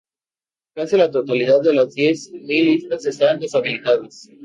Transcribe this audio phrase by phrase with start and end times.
[0.73, 4.29] Casi la totalidad de las Diez Mil Islas están deshabitadas.